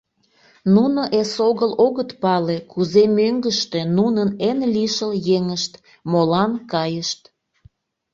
Нуно 0.75 1.01
эсогыл 1.19 1.71
огыт 1.85 2.09
пале, 2.21 2.57
кузе 2.71 3.03
мӧҥгыштӧ 3.17 3.79
нунын 3.97 4.29
эн 4.49 4.59
лишыл 4.73 5.11
еҥышт 5.37 5.73
«Молан 6.11 6.51
кайышт? 6.71 7.21